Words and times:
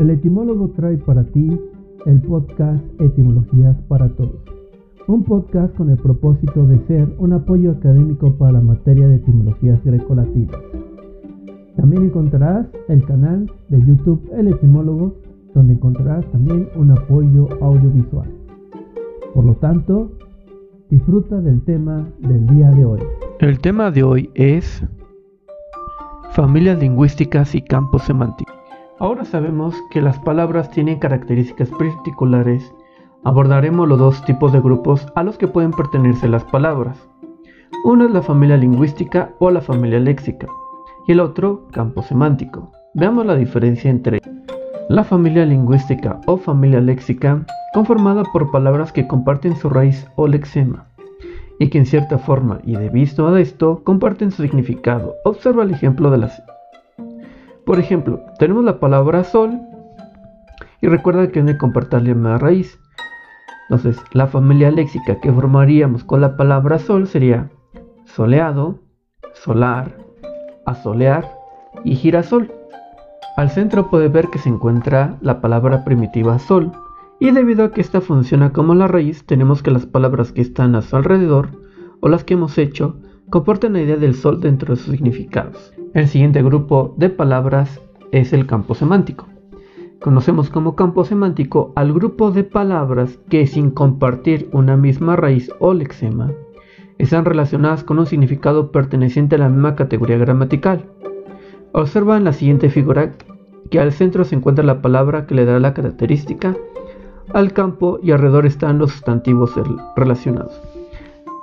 El 0.00 0.08
etimólogo 0.08 0.70
trae 0.70 0.96
para 0.96 1.24
ti 1.24 1.60
el 2.06 2.22
podcast 2.22 2.82
Etimologías 3.02 3.76
para 3.86 4.08
Todos, 4.08 4.40
un 5.06 5.22
podcast 5.24 5.76
con 5.76 5.90
el 5.90 5.98
propósito 5.98 6.66
de 6.66 6.78
ser 6.86 7.14
un 7.18 7.34
apoyo 7.34 7.72
académico 7.72 8.34
para 8.36 8.52
la 8.52 8.60
materia 8.62 9.06
de 9.06 9.16
etimologías 9.16 9.78
grecolatinas. 9.84 10.56
También 11.76 12.04
encontrarás 12.04 12.66
el 12.88 13.04
canal 13.04 13.52
de 13.68 13.84
YouTube 13.84 14.26
El 14.34 14.48
Etimólogo, 14.48 15.16
donde 15.54 15.74
encontrarás 15.74 16.24
también 16.32 16.70
un 16.76 16.92
apoyo 16.92 17.50
audiovisual. 17.60 18.30
Por 19.34 19.44
lo 19.44 19.52
tanto, 19.56 20.12
disfruta 20.88 21.42
del 21.42 21.60
tema 21.60 22.08
del 22.20 22.46
día 22.46 22.70
de 22.70 22.86
hoy. 22.86 23.00
El 23.40 23.58
tema 23.58 23.90
de 23.90 24.02
hoy 24.02 24.30
es 24.34 24.82
familias 26.32 26.78
lingüísticas 26.80 27.54
y 27.54 27.60
campos 27.60 28.04
semánticos. 28.04 28.59
Ahora 29.00 29.24
sabemos 29.24 29.74
que 29.88 30.02
las 30.02 30.18
palabras 30.18 30.70
tienen 30.70 30.98
características 30.98 31.70
particulares. 31.70 32.74
Abordaremos 33.24 33.88
los 33.88 33.98
dos 33.98 34.22
tipos 34.26 34.52
de 34.52 34.60
grupos 34.60 35.06
a 35.14 35.22
los 35.22 35.38
que 35.38 35.48
pueden 35.48 35.70
pertenecer 35.70 36.28
las 36.28 36.44
palabras. 36.44 37.08
Uno 37.86 38.04
es 38.04 38.10
la 38.10 38.20
familia 38.20 38.58
lingüística 38.58 39.30
o 39.38 39.50
la 39.50 39.62
familia 39.62 39.98
léxica 40.00 40.48
y 41.06 41.12
el 41.12 41.20
otro 41.20 41.66
campo 41.72 42.02
semántico. 42.02 42.72
Veamos 42.92 43.24
la 43.24 43.36
diferencia 43.36 43.90
entre 43.90 44.20
la 44.90 45.02
familia 45.02 45.46
lingüística 45.46 46.20
o 46.26 46.36
familia 46.36 46.82
léxica 46.82 47.46
conformada 47.72 48.22
por 48.34 48.50
palabras 48.50 48.92
que 48.92 49.08
comparten 49.08 49.56
su 49.56 49.70
raíz 49.70 50.06
o 50.16 50.28
lexema 50.28 50.88
y 51.58 51.70
que 51.70 51.78
en 51.78 51.86
cierta 51.86 52.18
forma 52.18 52.60
y 52.64 52.76
de 52.76 52.88
a 52.90 53.40
esto 53.40 53.80
comparten 53.82 54.30
su 54.30 54.42
significado. 54.42 55.14
Observa 55.24 55.62
el 55.62 55.70
ejemplo 55.70 56.10
de 56.10 56.18
las... 56.18 56.42
Por 57.70 57.78
ejemplo, 57.78 58.18
tenemos 58.40 58.64
la 58.64 58.80
palabra 58.80 59.22
sol 59.22 59.60
y 60.80 60.88
recuerda 60.88 61.28
que 61.28 61.40
debe 61.40 61.56
compartir 61.56 62.02
la 62.02 62.14
misma 62.14 62.36
raíz. 62.36 62.80
Entonces, 63.68 63.96
la 64.12 64.26
familia 64.26 64.72
léxica 64.72 65.20
que 65.20 65.32
formaríamos 65.32 66.02
con 66.02 66.20
la 66.20 66.36
palabra 66.36 66.80
sol 66.80 67.06
sería 67.06 67.48
soleado, 68.06 68.80
solar, 69.34 69.96
asolear 70.66 71.30
y 71.84 71.94
girasol. 71.94 72.52
Al 73.36 73.50
centro 73.50 73.88
puede 73.88 74.08
ver 74.08 74.30
que 74.30 74.40
se 74.40 74.48
encuentra 74.48 75.16
la 75.20 75.40
palabra 75.40 75.84
primitiva 75.84 76.40
sol, 76.40 76.72
y 77.20 77.30
debido 77.30 77.62
a 77.62 77.70
que 77.70 77.82
esta 77.82 78.00
funciona 78.00 78.52
como 78.52 78.74
la 78.74 78.88
raíz, 78.88 79.24
tenemos 79.26 79.62
que 79.62 79.70
las 79.70 79.86
palabras 79.86 80.32
que 80.32 80.40
están 80.40 80.74
a 80.74 80.82
su 80.82 80.96
alrededor 80.96 81.50
o 82.00 82.08
las 82.08 82.24
que 82.24 82.34
hemos 82.34 82.58
hecho 82.58 82.96
comportan 83.30 83.74
la 83.74 83.80
idea 83.80 83.96
del 83.96 84.14
sol 84.14 84.40
dentro 84.40 84.74
de 84.74 84.80
sus 84.80 84.92
significados. 84.92 85.72
El 85.94 86.08
siguiente 86.08 86.42
grupo 86.42 86.94
de 86.98 87.10
palabras 87.10 87.80
es 88.10 88.32
el 88.32 88.46
campo 88.46 88.74
semántico. 88.74 89.28
Conocemos 90.00 90.50
como 90.50 90.74
campo 90.74 91.04
semántico 91.04 91.72
al 91.76 91.92
grupo 91.92 92.32
de 92.32 92.42
palabras 92.42 93.18
que 93.28 93.46
sin 93.46 93.70
compartir 93.70 94.48
una 94.52 94.76
misma 94.76 95.14
raíz 95.14 95.50
o 95.60 95.74
lexema 95.74 96.32
están 96.98 97.24
relacionadas 97.24 97.84
con 97.84 97.98
un 97.98 98.06
significado 98.06 98.72
perteneciente 98.72 99.36
a 99.36 99.38
la 99.38 99.48
misma 99.48 99.74
categoría 99.74 100.18
gramatical. 100.18 100.84
Observa 101.72 102.16
en 102.16 102.24
la 102.24 102.32
siguiente 102.32 102.68
figura 102.68 103.12
que 103.70 103.80
al 103.80 103.92
centro 103.92 104.24
se 104.24 104.34
encuentra 104.34 104.64
la 104.64 104.82
palabra 104.82 105.26
que 105.26 105.34
le 105.34 105.44
da 105.44 105.58
la 105.60 105.72
característica 105.72 106.56
al 107.32 107.52
campo 107.52 108.00
y 108.02 108.10
alrededor 108.10 108.44
están 108.44 108.78
los 108.78 108.90
sustantivos 108.90 109.52
relacionados. 109.96 110.60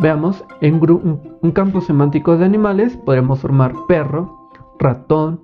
Veamos, 0.00 0.44
en 0.60 0.80
un 0.80 1.50
campo 1.50 1.80
semántico 1.80 2.36
de 2.36 2.44
animales 2.44 2.96
podemos 2.96 3.40
formar 3.40 3.74
perro, 3.88 4.48
ratón, 4.78 5.40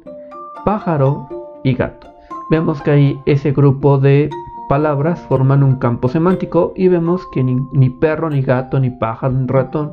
pájaro 0.64 1.28
y 1.64 1.74
gato. 1.74 2.06
Vemos 2.50 2.80
que 2.80 2.92
ahí 2.92 3.20
ese 3.26 3.50
grupo 3.50 3.98
de 3.98 4.30
palabras 4.68 5.18
forman 5.28 5.64
un 5.64 5.74
campo 5.80 6.06
semántico 6.08 6.72
y 6.76 6.86
vemos 6.86 7.26
que 7.32 7.42
ni, 7.42 7.56
ni, 7.72 7.90
perro, 7.90 8.30
ni 8.30 8.42
gato, 8.42 8.78
ni 8.78 8.90
pájaro, 8.90 9.34
ni 9.34 9.48
ratón 9.48 9.92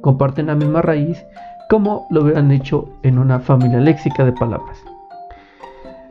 comparten 0.00 0.46
la 0.46 0.54
misma 0.54 0.80
raíz 0.80 1.22
como 1.68 2.06
lo 2.08 2.22
hubieran 2.22 2.50
hecho 2.50 2.88
en 3.02 3.18
una 3.18 3.40
familia 3.40 3.78
léxica 3.78 4.24
de 4.24 4.32
palabras. 4.32 4.82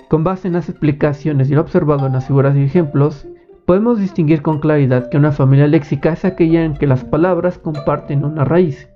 Con 0.08 0.24
base 0.24 0.48
en 0.48 0.54
las 0.54 0.70
explicaciones 0.70 1.50
y 1.50 1.56
lo 1.56 1.62
observado 1.62 2.06
en 2.06 2.14
las 2.14 2.28
figuras 2.28 2.56
y 2.56 2.62
ejemplos, 2.62 3.28
Podemos 3.68 4.00
distinguir 4.00 4.44
con 4.44 4.60
claridad 4.60 5.10
que 5.10 5.18
una 5.18 5.34
familia 5.34 5.68
léxica 5.68 6.14
es 6.14 6.24
aquella 6.24 6.64
en 6.64 6.76
que 6.76 6.88
las 6.88 7.04
palabras 7.04 7.58
comparten 7.58 8.24
una 8.24 8.46
raíz 8.46 8.88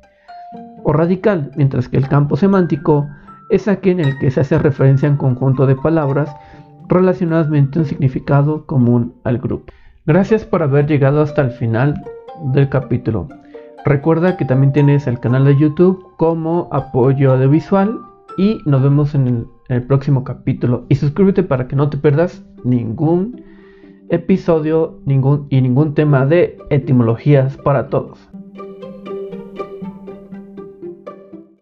o 0.86 0.94
radical, 0.94 1.52
mientras 1.58 1.90
que 1.90 1.98
el 1.98 2.08
campo 2.08 2.38
semántico 2.38 3.06
es 3.50 3.68
aquel 3.68 4.00
en 4.00 4.06
el 4.08 4.20
que 4.20 4.32
se 4.32 4.40
hace 4.40 4.58
referencia 4.58 5.10
a 5.10 5.12
un 5.12 5.18
conjunto 5.18 5.66
de 5.66 5.76
palabras 5.76 6.34
relacionadas 6.88 7.50
mediante 7.50 7.80
un 7.80 7.86
significado 7.86 8.66
común 8.66 9.14
al 9.26 9.40
grupo. 9.40 9.74
Gracias 10.06 10.46
por 10.46 10.64
haber 10.64 10.88
llegado 10.88 11.22
hasta 11.22 11.42
el 11.42 11.52
final 11.52 12.02
del 12.54 12.70
capítulo. 12.70 13.28
Recuerda 13.84 14.38
que 14.38 14.46
también 14.46 14.72
tienes 14.72 15.06
el 15.06 15.20
canal 15.20 15.44
de 15.44 15.58
YouTube 15.58 16.02
como 16.16 16.70
apoyo 16.72 17.34
audiovisual 17.34 18.00
y 18.38 18.60
nos 18.66 18.82
vemos 18.82 19.16
en 19.16 19.28
el, 19.28 19.48
en 19.68 19.76
el 19.76 19.84
próximo 19.84 20.24
capítulo. 20.24 20.86
Y 20.88 20.96
suscríbete 20.96 21.44
para 21.44 21.68
que 21.68 21.76
no 21.76 21.90
te 21.90 21.98
pierdas 21.98 22.46
ningún 22.64 23.52
episodio 24.12 25.00
ningún, 25.06 25.48
y 25.50 25.62
ningún 25.62 25.96
tema 25.96 26.26
de 26.26 26.58
etimologías 26.70 27.58
para 27.58 27.90
todos. 27.90 28.20